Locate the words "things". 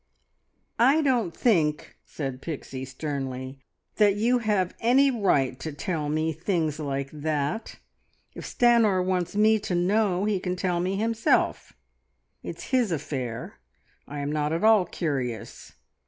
6.33-6.79